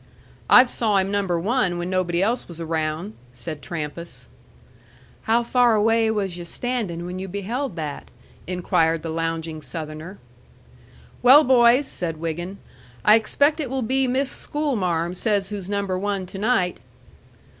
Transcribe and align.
"I've 0.49 0.71
saw 0.71 0.97
him 0.97 1.11
number 1.11 1.39
one 1.39 1.77
when 1.77 1.87
nobody 1.91 2.23
else 2.23 2.47
was 2.47 2.59
around," 2.59 3.13
said 3.33 3.61
Trampas. 3.61 4.29
"How 5.29 5.43
far 5.43 5.75
away 5.75 6.09
was 6.09 6.39
you 6.39 6.43
standin' 6.43 7.05
when 7.05 7.19
you 7.19 7.27
beheld 7.27 7.75
that?" 7.75 8.09
inquired 8.47 9.03
the 9.03 9.11
lounging 9.11 9.61
Southerner. 9.61 10.17
"Well, 11.21 11.43
boys," 11.43 11.85
said 11.85 12.17
Wiggin, 12.17 12.57
"I 13.05 13.13
expect 13.13 13.59
it 13.59 13.69
will 13.69 13.83
be 13.83 14.07
Miss 14.07 14.31
Schoolmarm 14.31 15.13
says 15.13 15.49
who's 15.49 15.69
number 15.69 15.99
one 15.99 16.25
to 16.25 16.39
night." 16.39 16.79